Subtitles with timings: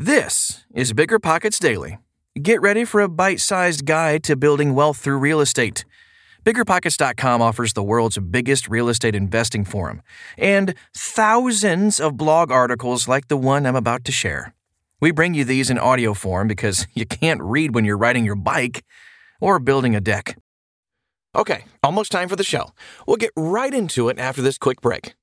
[0.00, 1.98] This is Bigger Pockets Daily.
[2.40, 5.84] Get ready for a bite sized guide to building wealth through real estate.
[6.44, 10.02] BiggerPockets.com offers the world's biggest real estate investing forum
[10.36, 14.54] and thousands of blog articles like the one I'm about to share.
[15.00, 18.36] We bring you these in audio form because you can't read when you're riding your
[18.36, 18.84] bike
[19.40, 20.38] or building a deck.
[21.34, 22.70] Okay, almost time for the show.
[23.04, 25.16] We'll get right into it after this quick break.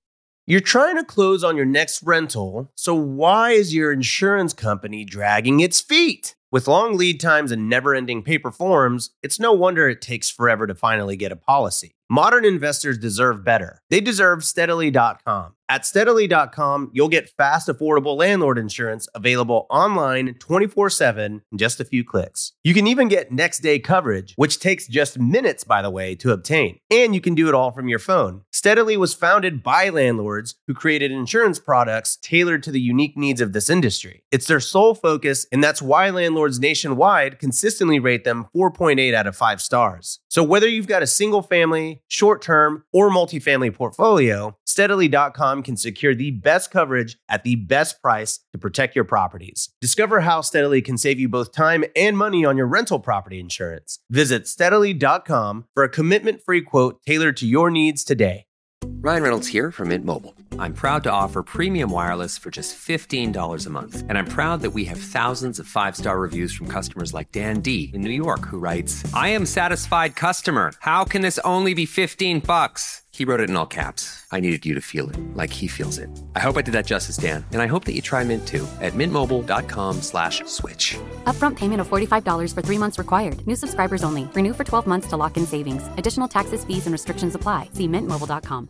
[0.48, 5.60] You're trying to close on your next rental, so why is your insurance company dragging
[5.60, 6.36] its feet?
[6.55, 10.65] With long lead times and never ending paper forms, it's no wonder it takes forever
[10.65, 11.96] to finally get a policy.
[12.09, 13.82] Modern investors deserve better.
[13.89, 15.55] They deserve steadily.com.
[15.68, 21.86] At steadily.com, you'll get fast, affordable landlord insurance available online 24 7 in just a
[21.86, 22.54] few clicks.
[22.63, 26.32] You can even get next day coverage, which takes just minutes, by the way, to
[26.32, 26.77] obtain.
[26.91, 28.41] And you can do it all from your phone.
[28.51, 33.53] Steadily was founded by landlords who created insurance products tailored to the unique needs of
[33.53, 34.22] this industry.
[34.31, 39.35] It's their sole focus, and that's why landlords nationwide consistently rate them 4.8 out of
[39.35, 40.19] 5 stars.
[40.29, 46.15] So whether you've got a single family, short term, or multifamily portfolio, steadily.com can secure
[46.15, 49.69] the best coverage at the best price to protect your properties.
[49.81, 53.99] Discover how Steadily can save you both time and money on your rental property insurance.
[54.09, 58.45] Visit steadily.com for a commitment free quote tailored to your needs today.
[58.83, 60.34] Ryan Reynolds here from Mint Mobile.
[60.59, 64.03] I'm proud to offer premium wireless for just $15 a month.
[64.09, 67.61] And I'm proud that we have thousands of five star reviews from customers like Dan
[67.61, 70.72] D in New York, who writes, I am satisfied customer.
[70.80, 73.03] How can this only be 15 bucks?
[73.11, 74.26] He wrote it in all caps.
[74.31, 76.09] I needed you to feel it like he feels it.
[76.36, 77.45] I hope I did that justice, Dan.
[77.53, 80.98] And I hope that you try Mint too at mintmobile.com slash switch.
[81.23, 83.45] Upfront payment of $45 for three months required.
[83.48, 84.26] New subscribers only.
[84.36, 85.83] Renew for 12 months to lock in savings.
[85.98, 87.70] Additional taxes, fees, and restrictions apply.
[87.73, 88.70] See mintmobile.com.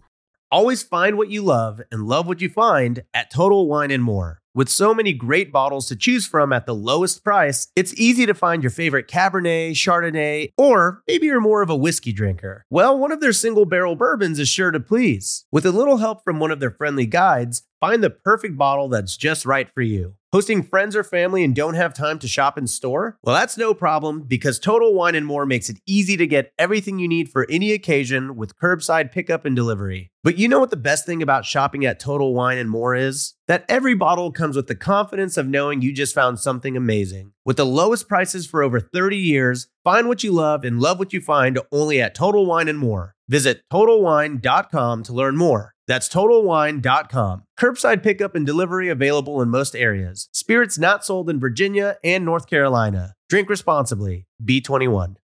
[0.51, 4.41] Always find what you love and love what you find at Total Wine and More.
[4.53, 8.33] With so many great bottles to choose from at the lowest price, it's easy to
[8.33, 12.63] find your favorite Cabernet, Chardonnay, or maybe you're more of a whiskey drinker.
[12.69, 15.45] Well, one of their single barrel bourbons is sure to please.
[15.51, 19.15] With a little help from one of their friendly guides, find the perfect bottle that's
[19.15, 20.15] just right for you.
[20.33, 23.19] Hosting friends or family and don't have time to shop in store?
[23.21, 26.97] Well, that's no problem because Total Wine and More makes it easy to get everything
[26.97, 30.11] you need for any occasion with curbside pickup and delivery.
[30.23, 33.35] But you know what the best thing about shopping at Total Wine and More is?
[33.47, 37.33] That every bottle comes with the confidence of knowing you just found something amazing.
[37.45, 41.13] With the lowest prices for over 30 years, find what you love and love what
[41.13, 43.13] you find only at Total Wine and More.
[43.29, 45.74] Visit totalwine.com to learn more.
[45.87, 47.43] That's totalwine.com.
[47.59, 50.29] Curbside pickup and delivery available in most areas.
[50.31, 53.13] Spirits not sold in Virginia and North Carolina.
[53.29, 54.25] Drink responsibly.
[54.43, 55.15] B21.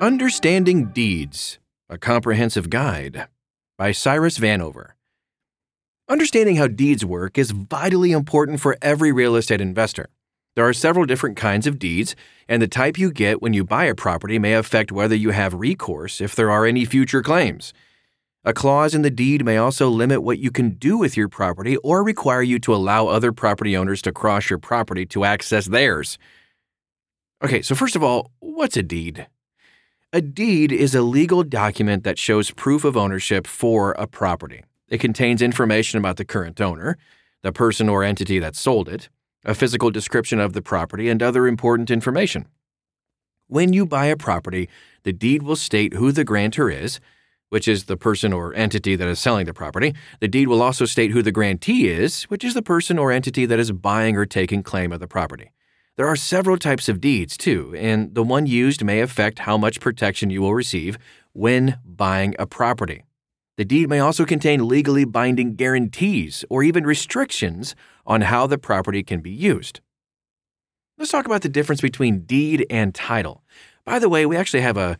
[0.00, 3.26] Understanding Deeds A Comprehensive Guide
[3.76, 4.92] by Cyrus Vanover.
[6.08, 10.08] Understanding how deeds work is vitally important for every real estate investor.
[10.56, 12.16] There are several different kinds of deeds,
[12.48, 15.54] and the type you get when you buy a property may affect whether you have
[15.54, 17.72] recourse if there are any future claims.
[18.42, 21.76] A clause in the deed may also limit what you can do with your property
[21.78, 26.16] or require you to allow other property owners to cross your property to access theirs.
[27.44, 29.26] Okay, so first of all, what's a deed?
[30.14, 34.64] A deed is a legal document that shows proof of ownership for a property.
[34.88, 36.96] It contains information about the current owner,
[37.42, 39.10] the person or entity that sold it,
[39.44, 42.46] a physical description of the property, and other important information.
[43.48, 44.70] When you buy a property,
[45.02, 47.00] the deed will state who the grantor is,
[47.50, 49.94] which is the person or entity that is selling the property.
[50.20, 53.44] The deed will also state who the grantee is, which is the person or entity
[53.46, 55.52] that is buying or taking claim of the property.
[55.96, 59.80] There are several types of deeds, too, and the one used may affect how much
[59.80, 60.96] protection you will receive
[61.32, 63.04] when buying a property.
[63.58, 67.74] The deed may also contain legally binding guarantees or even restrictions
[68.06, 69.80] on how the property can be used.
[70.96, 73.42] Let's talk about the difference between deed and title.
[73.84, 74.96] By the way, we actually have a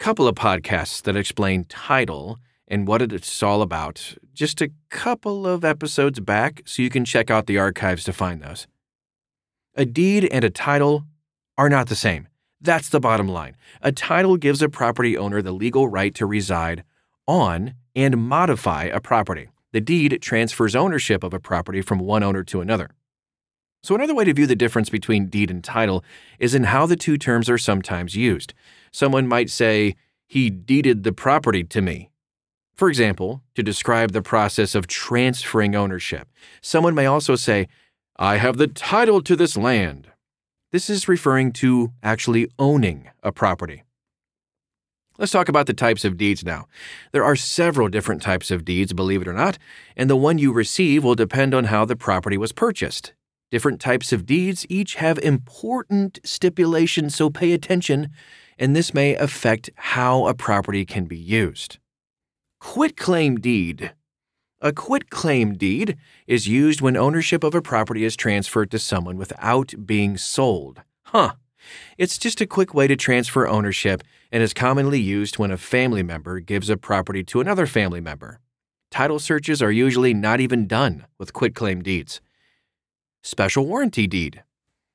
[0.00, 5.62] couple of podcasts that explain title and what it's all about, just a couple of
[5.62, 8.66] episodes back, so you can check out the archives to find those.
[9.74, 11.04] A deed and a title
[11.58, 12.28] are not the same.
[12.62, 13.56] That's the bottom line.
[13.82, 16.82] A title gives a property owner the legal right to reside
[17.26, 19.48] on and modify a property.
[19.72, 22.88] The deed transfers ownership of a property from one owner to another.
[23.82, 26.04] So, another way to view the difference between deed and title
[26.38, 28.52] is in how the two terms are sometimes used.
[28.92, 29.96] Someone might say,
[30.26, 32.10] He deeded the property to me.
[32.74, 36.28] For example, to describe the process of transferring ownership.
[36.60, 37.68] Someone may also say,
[38.16, 40.08] I have the title to this land.
[40.72, 43.84] This is referring to actually owning a property.
[45.18, 46.66] Let's talk about the types of deeds now.
[47.12, 49.58] There are several different types of deeds, believe it or not,
[49.96, 53.12] and the one you receive will depend on how the property was purchased.
[53.50, 58.10] Different types of deeds each have important stipulations, so pay attention,
[58.58, 61.78] and this may affect how a property can be used.
[62.60, 63.92] Quitclaim deed.
[64.60, 69.74] A quitclaim deed is used when ownership of a property is transferred to someone without
[69.84, 70.82] being sold.
[71.06, 71.32] Huh.
[71.98, 76.02] It's just a quick way to transfer ownership and is commonly used when a family
[76.02, 78.38] member gives a property to another family member.
[78.90, 82.20] Title searches are usually not even done with quitclaim deeds.
[83.22, 84.42] Special warranty deed.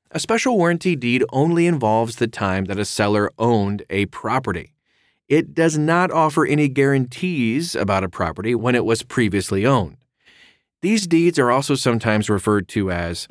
[0.09, 4.73] A special warranty deed only involves the time that a seller owned a property.
[5.27, 9.97] It does not offer any guarantees about a property when it was previously owned.
[10.81, 13.27] These deeds are also sometimes referred to as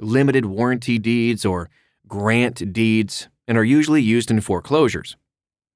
[0.00, 1.68] limited warranty deeds or
[2.06, 5.16] grant deeds and are usually used in foreclosures.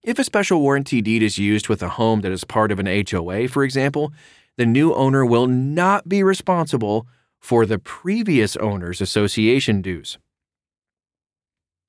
[0.02, 2.86] If a special warranty deed is used with a home that is part of an
[2.86, 4.12] HOA, for example,
[4.56, 7.06] the new owner will not be responsible
[7.40, 10.18] for the previous owner's association dues.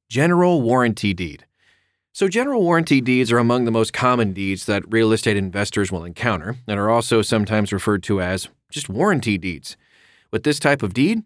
[0.09, 1.45] General warranty deed.
[2.13, 6.03] So, general warranty deeds are among the most common deeds that real estate investors will
[6.03, 9.77] encounter and are also sometimes referred to as just warranty deeds.
[10.31, 11.23] With this type of deed,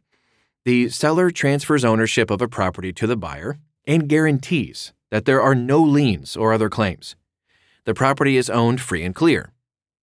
[0.63, 3.57] the seller transfers ownership of a property to the buyer
[3.87, 7.15] and guarantees that there are no liens or other claims.
[7.85, 9.53] The property is owned free and clear.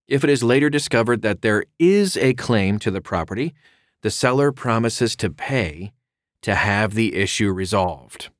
[0.09, 3.55] If it is later discovered that there is a claim to the property,
[4.03, 5.93] the seller promises to pay
[6.43, 8.31] to have the issue resolved.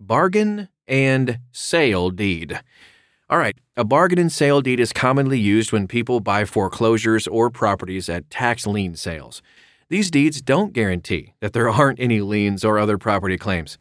[0.00, 2.60] Bargain and sale deed.
[3.30, 7.50] All right, a bargain and sale deed is commonly used when people buy foreclosures or
[7.50, 9.42] properties at tax lien sales.
[9.90, 13.76] These deeds don't guarantee that there aren't any liens or other property claims.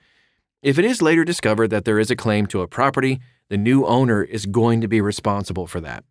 [0.61, 3.85] If it is later discovered that there is a claim to a property, the new
[3.85, 6.03] owner is going to be responsible for that.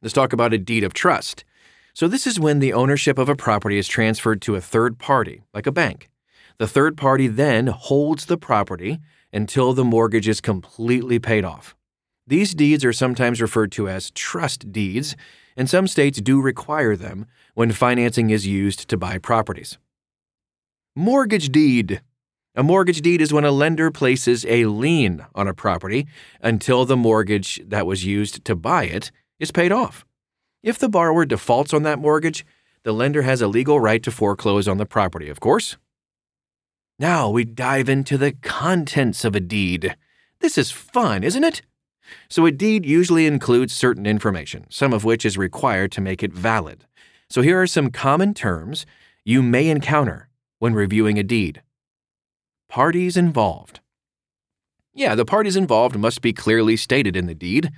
[0.00, 1.44] Let's talk about a deed of trust.
[1.94, 5.44] So, this is when the ownership of a property is transferred to a third party,
[5.54, 6.08] like a bank.
[6.58, 8.98] The third party then holds the property
[9.32, 11.76] until the mortgage is completely paid off.
[12.26, 15.14] These deeds are sometimes referred to as trust deeds,
[15.56, 19.78] and some states do require them when financing is used to buy properties.
[20.96, 22.02] Mortgage deed.
[22.56, 26.08] A mortgage deed is when a lender places a lien on a property
[26.40, 30.04] until the mortgage that was used to buy it is paid off.
[30.64, 32.46] If the borrower defaults on that mortgage,
[32.84, 35.76] the lender has a legal right to foreclose on the property, of course.
[36.98, 39.94] Now we dive into the contents of a deed.
[40.40, 41.60] This is fun, isn't it?
[42.30, 46.32] So, a deed usually includes certain information, some of which is required to make it
[46.32, 46.86] valid.
[47.28, 48.86] So, here are some common terms
[49.22, 50.28] you may encounter
[50.60, 51.62] when reviewing a deed.
[52.70, 53.80] Parties involved.
[54.94, 57.70] Yeah, the parties involved must be clearly stated in the deed.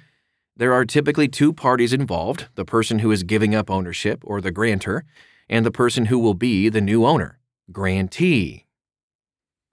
[0.56, 4.50] There are typically two parties involved the person who is giving up ownership, or the
[4.50, 5.04] grantor,
[5.48, 7.38] and the person who will be the new owner,
[7.70, 8.66] grantee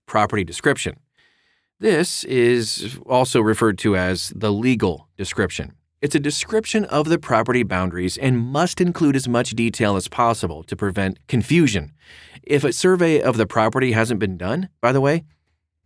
[0.05, 0.99] property description.
[1.79, 5.73] This is also referred to as the legal description.
[6.01, 10.63] It's a description of the property boundaries and must include as much detail as possible
[10.63, 11.93] to prevent confusion.
[12.43, 15.23] If a survey of the property hasn't been done, by the way,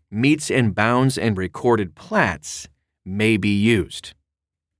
[0.09, 2.67] meets and bounds and recorded plats
[3.05, 4.13] may be used.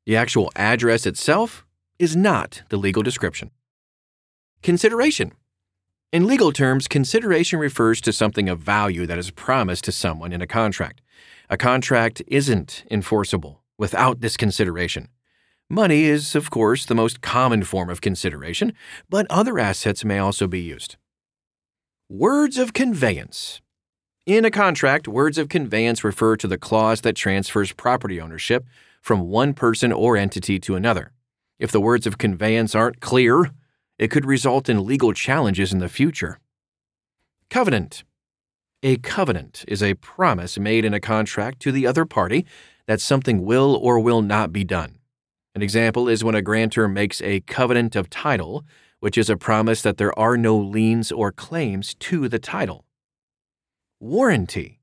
[0.08, 1.66] The actual address itself
[2.00, 3.52] is not the legal description.
[4.64, 5.34] Consideration
[6.14, 10.42] in legal terms, consideration refers to something of value that is promised to someone in
[10.42, 11.02] a contract.
[11.50, 15.10] A contract isn't enforceable without this consideration.
[15.70, 18.72] Money is, of course, the most common form of consideration,
[19.10, 20.96] but other assets may also be used.
[22.08, 23.60] Words of conveyance.
[24.26, 28.64] In a contract, words of conveyance refer to the clause that transfers property ownership
[29.02, 31.12] from one person or entity to another.
[31.60, 33.52] If the words of conveyance aren't clear,
[33.98, 36.40] it could result in legal challenges in the future.
[37.50, 38.04] Covenant.
[38.84, 42.46] A covenant is a promise made in a contract to the other party
[42.86, 44.98] that something will or will not be done.
[45.56, 48.64] An example is when a grantor makes a covenant of title,
[49.00, 52.86] which is a promise that there are no liens or claims to the title.
[54.00, 54.77] Warranty.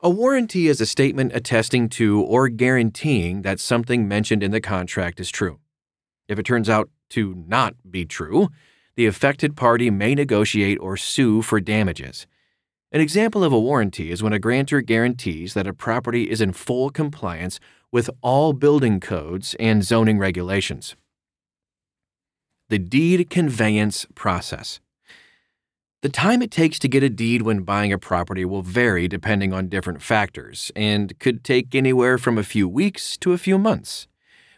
[0.00, 5.18] A warranty is a statement attesting to or guaranteeing that something mentioned in the contract
[5.18, 5.58] is true.
[6.28, 8.48] If it turns out to not be true,
[8.94, 12.28] the affected party may negotiate or sue for damages.
[12.92, 16.52] An example of a warranty is when a grantor guarantees that a property is in
[16.52, 17.58] full compliance
[17.90, 20.94] with all building codes and zoning regulations.
[22.68, 24.78] The deed conveyance process.
[26.00, 29.52] The time it takes to get a deed when buying a property will vary depending
[29.52, 34.06] on different factors and could take anywhere from a few weeks to a few months.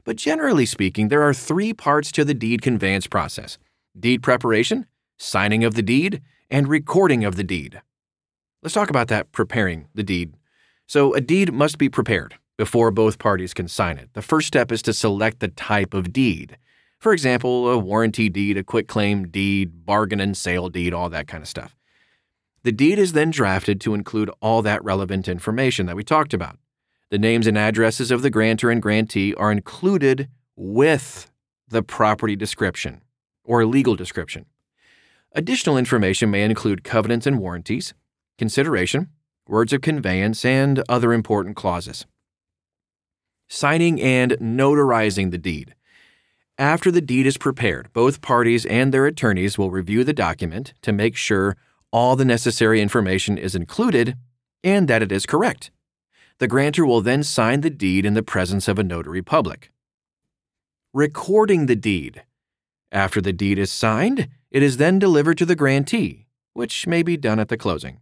[0.05, 3.57] But generally speaking, there are three parts to the deed conveyance process
[3.99, 4.85] deed preparation,
[5.19, 6.21] signing of the deed,
[6.51, 7.81] and recording of the deed.
[8.63, 10.35] Let's talk about that preparing the deed.
[10.87, 14.11] So, a deed must be prepared before both parties can sign it.
[14.13, 16.59] The first step is to select the type of deed.
[17.01, 21.43] For example, a warranty deed, a quitclaim deed, bargain and sale deed, all that kind
[21.43, 21.75] of stuff.
[22.63, 26.59] The deed is then drafted to include all that relevant information that we talked about.
[27.09, 31.31] The names and addresses of the grantor and grantee are included with
[31.69, 33.01] the property description
[33.45, 34.45] or legal description.
[35.33, 37.95] Additional information may include covenants and warranties,
[38.37, 39.09] consideration,
[39.49, 42.05] words of conveyance, and other important clauses.
[43.49, 45.75] Signing and notarizing the deed.
[46.61, 50.93] After the deed is prepared, both parties and their attorneys will review the document to
[50.93, 51.57] make sure
[51.91, 54.19] all the necessary information is included
[54.63, 55.71] and that it is correct.
[56.37, 59.73] The grantor will then sign the deed in the presence of a notary public.
[60.93, 62.25] Recording the deed.
[62.93, 67.17] After the deed is signed, it is then delivered to the grantee, which may be
[67.17, 68.01] done at the closing.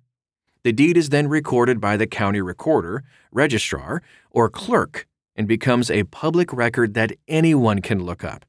[0.65, 5.07] The deed is then recorded by the county recorder, registrar, or clerk
[5.39, 8.45] and becomes a public record that anyone can look up.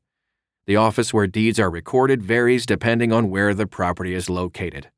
[0.65, 4.89] The office where deeds are recorded varies depending on where the property is located.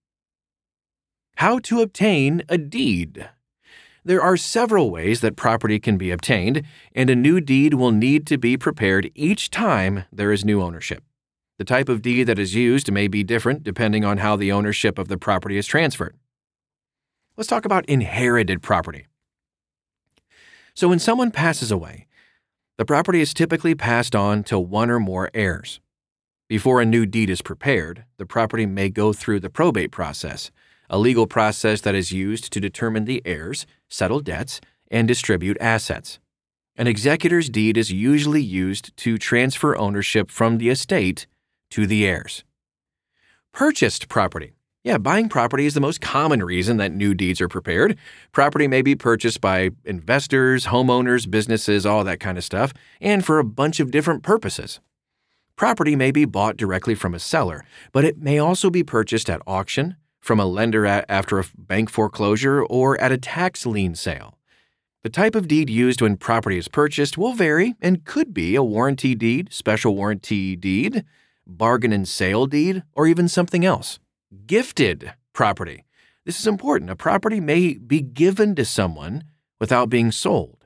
[1.35, 3.29] How to obtain a deed.
[4.05, 6.63] There are several ways that property can be obtained,
[6.95, 11.03] and a new deed will need to be prepared each time there is new ownership.
[11.57, 14.97] The type of deed that is used may be different depending on how the ownership
[14.97, 16.15] of the property is transferred.
[17.35, 19.07] Let's talk about inherited property.
[20.73, 22.07] So, when someone passes away,
[22.77, 25.79] the property is typically passed on to one or more heirs.
[26.47, 30.51] Before a new deed is prepared, the property may go through the probate process,
[30.89, 34.59] a legal process that is used to determine the heirs, settle debts,
[34.89, 36.19] and distribute assets.
[36.75, 41.27] An executor's deed is usually used to transfer ownership from the estate
[41.69, 42.43] to the heirs.
[43.53, 47.97] Purchased property yeah, buying property is the most common reason that new deeds are prepared.
[48.31, 53.37] Property may be purchased by investors, homeowners, businesses, all that kind of stuff, and for
[53.37, 54.79] a bunch of different purposes.
[55.55, 59.41] Property may be bought directly from a seller, but it may also be purchased at
[59.45, 64.39] auction, from a lender after a bank foreclosure, or at a tax lien sale.
[65.03, 68.63] The type of deed used when property is purchased will vary and could be a
[68.63, 71.03] warranty deed, special warranty deed,
[71.45, 73.99] bargain and sale deed, or even something else
[74.45, 75.85] gifted property.
[76.25, 76.91] This is important.
[76.91, 79.23] A property may be given to someone
[79.59, 80.65] without being sold.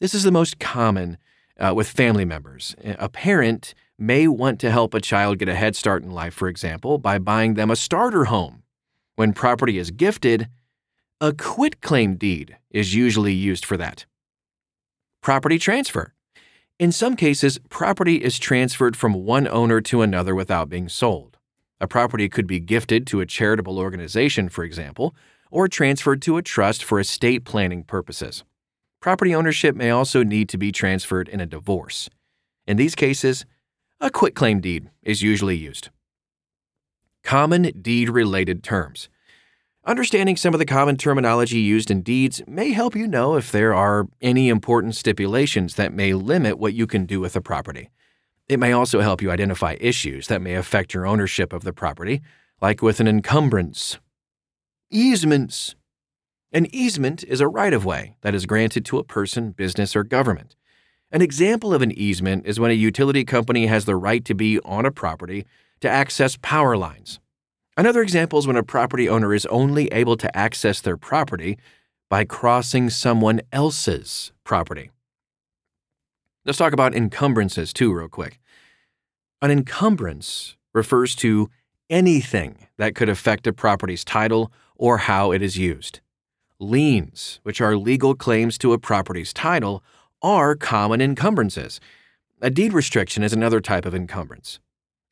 [0.00, 1.18] This is the most common
[1.58, 2.76] uh, with family members.
[2.84, 6.48] A parent may want to help a child get a head start in life, for
[6.48, 8.62] example, by buying them a starter home.
[9.16, 10.48] When property is gifted,
[11.20, 14.04] a quitclaim deed is usually used for that.
[15.22, 16.12] Property transfer.
[16.78, 21.35] In some cases, property is transferred from one owner to another without being sold.
[21.80, 25.14] A property could be gifted to a charitable organization, for example,
[25.50, 28.44] or transferred to a trust for estate planning purposes.
[29.00, 32.08] Property ownership may also need to be transferred in a divorce.
[32.66, 33.44] In these cases,
[34.00, 35.90] a quitclaim deed is usually used.
[37.22, 39.08] Common deed related terms.
[39.84, 43.72] Understanding some of the common terminology used in deeds may help you know if there
[43.72, 47.90] are any important stipulations that may limit what you can do with a property.
[48.48, 52.22] It may also help you identify issues that may affect your ownership of the property,
[52.60, 53.98] like with an encumbrance.
[54.92, 55.74] Easements.
[56.52, 60.04] An easement is a right of way that is granted to a person, business, or
[60.04, 60.54] government.
[61.10, 64.60] An example of an easement is when a utility company has the right to be
[64.60, 65.44] on a property
[65.80, 67.18] to access power lines.
[67.76, 71.58] Another example is when a property owner is only able to access their property
[72.08, 74.90] by crossing someone else's property.
[76.46, 78.38] Let's talk about encumbrances too, real quick.
[79.42, 81.50] An encumbrance refers to
[81.90, 85.98] anything that could affect a property's title or how it is used.
[86.60, 89.82] Liens, which are legal claims to a property's title,
[90.22, 91.80] are common encumbrances.
[92.40, 94.60] A deed restriction is another type of encumbrance.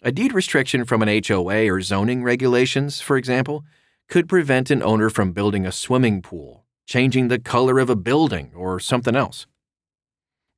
[0.03, 3.65] A deed restriction from an HOA or zoning regulations, for example,
[4.09, 8.53] could prevent an owner from building a swimming pool, changing the color of a building,
[8.55, 9.49] or something else.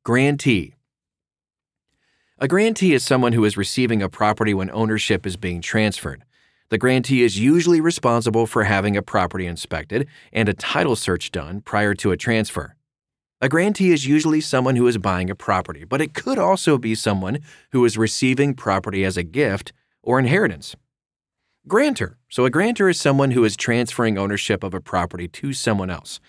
[0.06, 0.76] Grantee.
[2.38, 6.22] A grantee is someone who is receiving a property when ownership is being transferred.
[6.68, 11.60] The grantee is usually responsible for having a property inspected and a title search done
[11.60, 12.76] prior to a transfer.
[13.40, 16.94] A grantee is usually someone who is buying a property, but it could also be
[16.94, 17.40] someone
[17.72, 19.72] who is receiving property as a gift
[20.04, 20.76] or inheritance.
[21.66, 22.16] Grantor.
[22.28, 26.20] So, a grantor is someone who is transferring ownership of a property to someone else.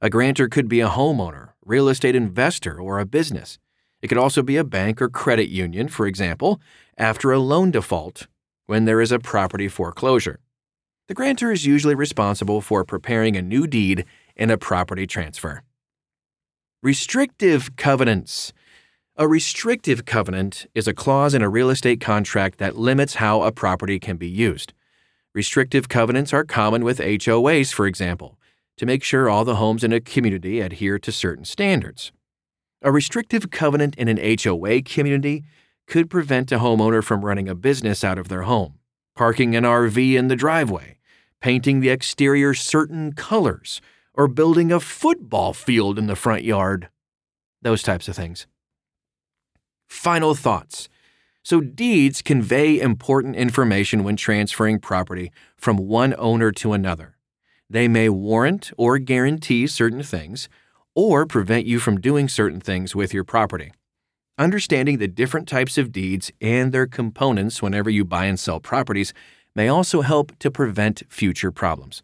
[0.00, 3.58] A grantor could be a homeowner, real estate investor, or a business.
[4.02, 6.60] It could also be a bank or credit union, for example,
[6.96, 8.26] after a loan default
[8.66, 10.40] when there is a property foreclosure.
[11.08, 14.04] The grantor is usually responsible for preparing a new deed
[14.36, 15.64] in a property transfer.
[16.82, 18.52] Restrictive covenants.
[19.16, 23.52] A restrictive covenant is a clause in a real estate contract that limits how a
[23.52, 24.72] property can be used.
[25.34, 28.38] Restrictive covenants are common with HOAs, for example,
[28.80, 32.12] to make sure all the homes in a community adhere to certain standards.
[32.80, 35.44] A restrictive covenant in an HOA community
[35.86, 38.78] could prevent a homeowner from running a business out of their home,
[39.14, 40.96] parking an RV in the driveway,
[41.42, 43.82] painting the exterior certain colors,
[44.14, 46.88] or building a football field in the front yard.
[47.60, 48.46] Those types of things.
[49.90, 50.88] Final thoughts.
[51.42, 57.18] So, deeds convey important information when transferring property from one owner to another.
[57.70, 60.48] They may warrant or guarantee certain things,
[60.96, 63.72] or prevent you from doing certain things with your property.
[64.36, 69.14] Understanding the different types of deeds and their components whenever you buy and sell properties
[69.54, 72.02] may also help to prevent future problems.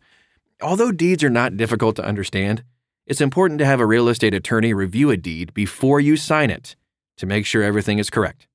[0.62, 2.62] Although deeds are not difficult to understand,
[3.04, 6.76] it's important to have a real estate attorney review a deed before you sign it
[7.16, 8.46] to make sure everything is correct.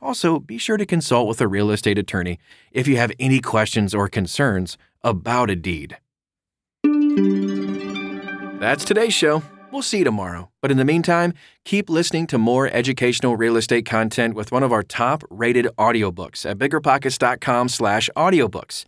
[0.00, 2.38] Also, be sure to consult with a real estate attorney
[2.70, 5.96] if you have any questions or concerns about a deed.
[8.58, 9.42] That's today's show.
[9.70, 10.50] We'll see you tomorrow.
[10.62, 14.72] But in the meantime, keep listening to more educational real estate content with one of
[14.72, 18.84] our top-rated audiobooks at biggerpockets.com slash audiobooks.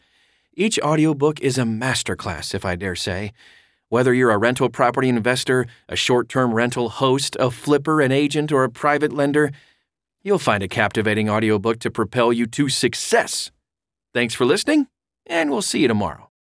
[0.55, 3.33] Each audiobook is a masterclass, if I dare say.
[3.91, 8.65] Whether you're a rental property investor, a short-term rental host, a flipper, an agent, or
[8.65, 9.51] a private lender,
[10.23, 13.51] you'll find a captivating audiobook to propel you to success.
[14.13, 14.89] Thanks for listening,
[15.27, 16.28] and we'll see you tomorrow.